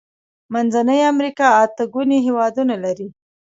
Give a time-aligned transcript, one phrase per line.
[0.53, 3.07] منځنۍ امريکا اته ګونې هيوادونه لري.